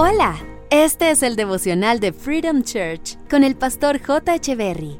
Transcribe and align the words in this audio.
Hola, 0.00 0.36
este 0.70 1.10
es 1.10 1.24
el 1.24 1.34
devocional 1.34 1.98
de 1.98 2.12
Freedom 2.12 2.62
Church 2.62 3.18
con 3.28 3.42
el 3.42 3.56
pastor 3.56 4.00
J. 4.00 4.38
Berry. 4.54 4.96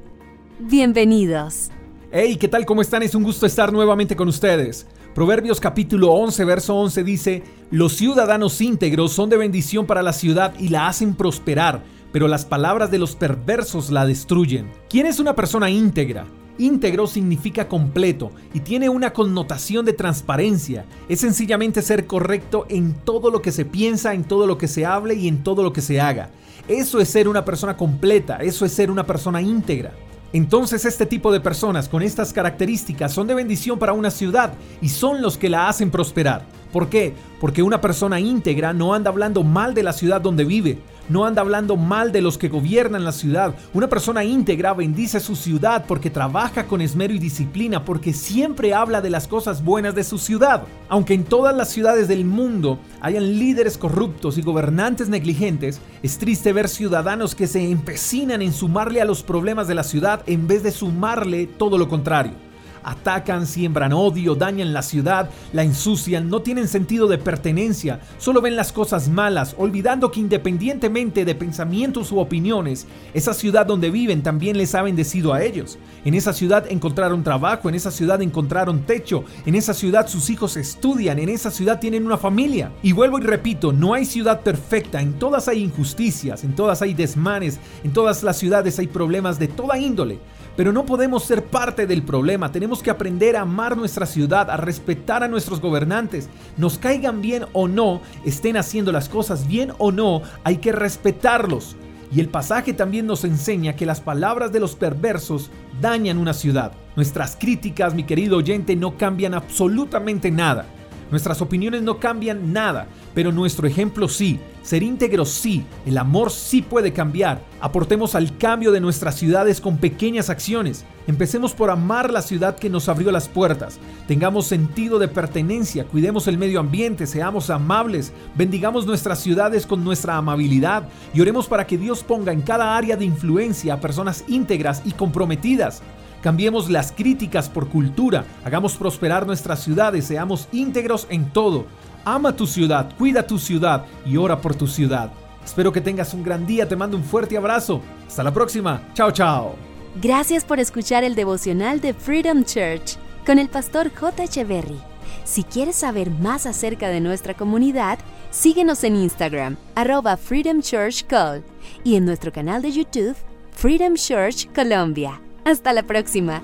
Bienvenidos. 0.59 1.71
Hey, 2.11 2.35
¿qué 2.35 2.49
tal? 2.49 2.67
¿Cómo 2.67 2.83
están? 2.83 3.05
Es 3.05 3.15
un 3.15 3.23
gusto 3.23 3.47
estar 3.47 3.73
nuevamente 3.73 4.17
con 4.17 4.27
ustedes. 4.27 4.89
Proverbios 5.15 5.61
capítulo 5.61 6.11
11, 6.11 6.45
verso 6.45 6.75
11 6.75 7.05
dice, 7.05 7.45
Los 7.71 7.93
ciudadanos 7.93 8.61
íntegros 8.61 9.13
son 9.13 9.31
de 9.31 9.37
bendición 9.37 9.87
para 9.87 10.03
la 10.03 10.13
ciudad 10.13 10.53
y 10.59 10.69
la 10.69 10.89
hacen 10.89 11.15
prosperar, 11.15 11.85
pero 12.11 12.27
las 12.27 12.45
palabras 12.45 12.91
de 12.91 12.99
los 12.99 13.15
perversos 13.15 13.91
la 13.91 14.05
destruyen. 14.05 14.69
¿Quién 14.91 15.07
es 15.07 15.21
una 15.21 15.37
persona 15.37 15.71
íntegra? 15.71 16.27
Íntegro 16.59 17.07
significa 17.07 17.69
completo 17.69 18.33
y 18.53 18.61
tiene 18.61 18.89
una 18.89 19.13
connotación 19.13 19.85
de 19.85 19.93
transparencia. 19.93 20.85
Es 21.09 21.21
sencillamente 21.21 21.83
ser 21.83 22.07
correcto 22.07 22.67
en 22.69 22.95
todo 22.95 23.31
lo 23.31 23.41
que 23.41 23.53
se 23.53 23.65
piensa, 23.65 24.13
en 24.13 24.25
todo 24.25 24.47
lo 24.47 24.59
que 24.59 24.69
se 24.69 24.85
hable 24.85 25.15
y 25.15 25.29
en 25.29 25.45
todo 25.45 25.63
lo 25.63 25.73
que 25.73 25.81
se 25.81 26.01
haga. 26.01 26.31
Eso 26.67 27.01
es 27.01 27.09
ser 27.09 27.29
una 27.29 27.45
persona 27.45 27.77
completa, 27.77 28.39
eso 28.39 28.67
es 28.67 28.73
ser 28.73 28.91
una 28.91 29.07
persona 29.07 29.41
íntegra. 29.41 29.93
Entonces 30.33 30.85
este 30.85 31.07
tipo 31.07 31.33
de 31.33 31.41
personas 31.41 31.89
con 31.89 32.03
estas 32.03 32.35
características 32.35 33.13
son 33.13 33.27
de 33.27 33.35
bendición 33.35 33.79
para 33.79 33.95
una 33.95 34.11
ciudad 34.11 34.53
y 34.83 34.91
son 34.91 35.23
los 35.23 35.39
que 35.39 35.49
la 35.49 35.69
hacen 35.69 35.91
prosperar. 35.91 36.45
¿Por 36.73 36.91
qué? 36.91 37.15
Porque 37.41 37.63
una 37.63 37.81
persona 37.81 38.21
íntegra 38.21 38.75
no 38.75 38.93
anda 38.93 39.11
hablando 39.11 39.43
mal 39.43 39.73
de 39.73 39.83
la 39.83 39.95
ciudad 39.95 40.21
donde 40.21 40.45
vive, 40.45 40.79
no 41.09 41.25
anda 41.25 41.43
hablando 41.43 41.77
mal 41.77 42.13
de 42.13 42.21
los 42.21 42.39
que 42.39 42.49
gobiernan 42.49 43.05
la 43.05 43.13
ciudad. 43.13 43.55
Una 43.73 43.89
persona 43.89 44.25
íntegra 44.25 44.75
bendice 44.75 45.21
su 45.21 45.37
ciudad 45.37 45.85
porque 45.87 46.11
trabaja 46.11 46.67
con 46.67 46.81
esmero 46.81 47.15
y 47.15 47.19
disciplina, 47.19 47.85
porque 47.85 48.13
siempre 48.13 48.75
habla 48.75 49.01
de 49.01 49.11
las 49.11 49.29
cosas 49.29 49.65
buenas 49.65 49.95
de 49.95 50.05
su 50.05 50.19
ciudad. 50.19 50.63
Aunque 50.89 51.15
en 51.15 51.25
todas 51.25 51.57
las 51.57 51.71
ciudades 51.71 52.09
del 52.09 52.25
mundo 52.25 52.79
hayan 53.01 53.39
líderes 53.39 53.79
corruptos 53.79 54.39
y 54.39 54.43
gobernantes 54.43 55.09
negligentes, 55.09 55.81
es 56.03 56.19
triste 56.19 56.53
ver 56.53 56.69
ciudadanos 56.69 57.35
que 57.35 57.47
se 57.47 57.71
empecinan 57.71 58.43
en 58.43 58.53
sumarle 58.53 59.01
a 59.01 59.05
los 59.05 59.23
problemas 59.23 59.69
de 59.69 59.75
la 59.75 59.85
ciudad 59.85 60.23
en 60.27 60.47
vez 60.47 60.63
de 60.63 60.73
sumarle 60.73 61.47
todo 61.47 61.79
lo 61.79 61.89
contrario 61.89 62.48
atacan, 62.89 63.47
siembran 63.47 63.93
odio, 63.93 64.35
dañan 64.35 64.73
la 64.73 64.83
ciudad, 64.83 65.31
la 65.53 65.63
ensucian, 65.63 66.29
no 66.29 66.41
tienen 66.41 66.69
sentido 66.69 67.07
de 67.07 67.19
pertenencia, 67.19 68.01
solo 68.19 68.41
ven 68.41 68.57
las 68.57 68.73
cosas 68.73 69.09
malas, 69.09 69.55
olvidando 69.59 70.11
que 70.11 70.21
independientemente 70.21 71.25
de 71.25 71.35
pensamientos 71.35 72.11
u 72.13 72.19
opiniones, 72.19 72.87
esa 73.15 73.35
ciudad 73.35 73.67
donde 73.67 73.91
viven 73.91 74.23
también 74.23 74.57
les 74.57 74.75
ha 74.75 74.83
bendecido 74.83 75.33
a 75.33 75.43
ellos. 75.43 75.79
En 76.05 76.15
esa 76.15 76.33
ciudad 76.33 76.67
encontraron 76.71 77.23
trabajo, 77.23 77.69
en 77.69 77.75
esa 77.75 77.91
ciudad 77.91 78.23
encontraron 78.23 78.83
techo, 78.83 79.25
en 79.45 79.55
esa 79.55 79.75
ciudad 79.75 80.09
sus 80.09 80.31
hijos 80.31 80.57
estudian, 80.57 81.19
en 81.19 81.29
esa 81.29 81.51
ciudad 81.51 81.81
tienen 81.81 82.07
una 82.07 82.17
familia. 82.17 82.73
Y 82.83 82.93
vuelvo 82.93 83.19
y 83.19 83.23
repito, 83.23 83.73
no 83.73 83.95
hay 83.95 84.05
ciudad 84.05 84.41
perfecta, 84.41 85.01
en 85.01 85.19
todas 85.19 85.49
hay 85.49 85.63
injusticias, 85.63 86.45
en 86.45 86.55
todas 86.55 86.83
hay 86.83 86.95
desmanes, 86.95 87.61
en 87.85 87.93
todas 87.93 88.23
las 88.23 88.39
ciudades 88.39 88.79
hay 88.79 88.87
problemas 88.87 89.39
de 89.39 89.49
toda 89.49 89.79
índole. 89.79 90.19
Pero 90.57 90.73
no 90.73 90.85
podemos 90.85 91.23
ser 91.23 91.45
parte 91.45 91.87
del 91.87 92.03
problema, 92.03 92.51
tenemos 92.51 92.78
que 92.83 92.91
aprender 92.91 93.37
a 93.37 93.43
amar 93.43 93.77
nuestra 93.77 94.07
ciudad, 94.07 94.51
a 94.51 94.57
respetar 94.57 95.23
a 95.23 95.29
nuestros 95.29 95.61
gobernantes. 95.61 96.29
Nos 96.57 96.79
caigan 96.79 97.21
bien 97.21 97.47
o 97.53 97.69
no, 97.69 98.01
estén 98.25 98.57
haciendo 98.57 98.93
las 98.93 99.09
cosas 99.09 99.47
bien 99.47 99.73
o 99.79 99.93
no, 99.93 100.23
hay 100.45 100.59
que 100.59 100.73
respetarlos. 100.73 101.77
Y 102.11 102.21
el 102.21 102.29
pasaje 102.29 102.73
también 102.73 103.07
nos 103.07 103.25
enseña 103.25 103.77
que 103.77 103.87
las 103.87 104.01
palabras 104.01 104.51
de 104.51 104.61
los 104.61 104.75
perversos 104.75 105.51
dañan 105.81 106.19
una 106.19 106.33
ciudad. 106.33 106.73
Nuestras 106.97 107.37
críticas, 107.37 107.95
mi 107.95 108.05
querido 108.05 108.39
oyente, 108.39 108.77
no 108.77 108.97
cambian 108.97 109.35
absolutamente 109.35 110.31
nada. 110.31 110.67
Nuestras 111.11 111.41
opiniones 111.41 111.83
no 111.83 111.99
cambian 111.99 112.53
nada, 112.53 112.87
pero 113.15 113.33
nuestro 113.33 113.67
ejemplo 113.67 114.09
sí. 114.09 114.39
Ser 114.63 114.83
íntegro 114.83 115.25
sí, 115.25 115.65
el 115.87 115.97
amor 115.97 116.31
sí 116.31 116.61
puede 116.61 116.93
cambiar. 116.93 117.41
Aportemos 117.61 118.15
al 118.15 118.37
cambio 118.37 118.71
de 118.71 118.81
nuestras 118.81 119.15
ciudades 119.15 119.63
con 119.63 119.79
pequeñas 119.79 120.29
acciones. 120.29 120.85
Empecemos 121.07 121.55
por 121.55 121.71
amar 121.71 122.13
la 122.13 122.21
ciudad 122.21 122.57
que 122.59 122.69
nos 122.69 122.91
abrió 122.91 123.11
las 123.11 123.29
puertas. 123.29 123.79
Tengamos 124.07 124.47
sentido 124.47 124.99
de 124.99 125.09
pertenencia, 125.09 125.85
cuidemos 125.85 126.29
el 126.29 126.37
medio 126.37 126.61
ambiente, 126.61 127.07
seamos 127.07 127.49
amables, 127.49 128.13
bendigamos 128.35 128.85
nuestras 128.85 129.21
ciudades 129.21 129.65
con 129.65 129.83
nuestra 129.83 130.19
amabilidad 130.19 130.87
y 131.15 131.23
oremos 131.23 131.47
para 131.47 131.67
que 131.67 131.79
Dios 131.79 132.03
ponga 132.03 132.33
en 132.33 132.43
cada 132.43 132.77
área 132.77 132.97
de 132.97 133.07
influencia 133.07 133.73
a 133.73 133.81
personas 133.81 134.23
íntegras 134.29 134.83
y 134.85 134.93
comprometidas. 134.93 135.83
Cambiemos 136.23 136.69
las 136.69 136.91
críticas 136.91 137.49
por 137.49 137.69
cultura, 137.69 138.25
hagamos 138.45 138.77
prosperar 138.77 139.27
nuestras 139.27 139.63
ciudades, 139.63 140.05
seamos 140.07 140.49
íntegros 140.53 141.07
en 141.11 141.31
todo. 141.33 141.67
Ama 142.05 142.35
tu 142.35 142.47
ciudad, 142.47 142.91
cuida 142.99 143.27
tu 143.27 143.39
ciudad 143.39 143.85
y 144.05 144.17
ora 144.17 144.41
por 144.41 144.55
tu 144.55 144.67
ciudad. 144.67 145.13
Espero 145.45 145.73
que 145.73 145.81
tengas 145.81 146.13
un 146.15 146.23
gran 146.23 146.47
día, 146.47 146.69
te 146.69 146.77
mando 146.77 146.97
un 146.97 147.05
fuerte 147.05 147.37
abrazo. 147.37 147.81
Hasta 148.07 148.23
la 148.23 148.33
próxima. 148.33 148.83
Chao, 148.95 149.11
chao. 149.13 149.55
Gracias 150.03 150.45
por 150.45 150.61
escuchar 150.61 151.05
el 151.05 151.15
devocional 151.15 151.81
de 151.81 151.95
Freedom 151.95 152.45
Church 152.45 152.97
con 153.25 153.39
el 153.39 153.49
pastor 153.49 153.91
J. 153.95 154.25
Echeverry. 154.25 154.79
Si 155.25 155.45
quieres 155.45 155.77
saber 155.77 156.11
más 156.11 156.47
acerca 156.47 156.89
de 156.89 157.01
nuestra 157.01 157.35
comunidad, 157.35 157.99
síguenos 158.31 158.85
en 158.85 158.97
Instagram, 158.97 159.57
arroba 159.75 160.17
Freedom 160.17 160.61
Church 160.61 161.07
Call, 161.07 161.45
y 161.85 161.97
en 161.97 162.05
nuestro 162.05 162.33
canal 162.33 162.63
de 162.63 162.73
YouTube, 162.73 163.17
Freedom 163.53 163.95
Church 163.95 164.53
Colombia. 164.55 165.21
Hasta 165.45 165.73
la 165.73 165.83
próxima. 165.83 166.43